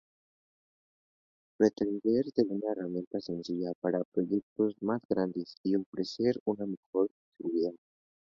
[1.59, 7.73] Pretende ser una herramienta sencilla para proyectos más grandes y ofrecer una mejor seguridad.